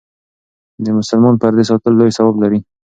د 0.83 0.85
مسلمان 0.97 1.33
د 1.35 1.39
پردې 1.41 1.63
ساتل 1.69 1.93
لوی 1.99 2.11
ثواب 2.17 2.35
لري. 2.43 2.59